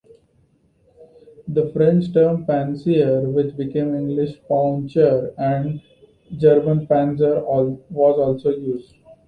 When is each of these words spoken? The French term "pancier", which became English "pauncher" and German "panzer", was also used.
The 1.47 1.69
French 1.73 2.11
term 2.11 2.43
"pancier", 2.47 3.21
which 3.31 3.55
became 3.55 3.93
English 3.93 4.41
"pauncher" 4.49 5.31
and 5.37 5.79
German 6.39 6.87
"panzer", 6.87 7.43
was 7.91 8.17
also 8.17 8.49
used. 8.49 8.95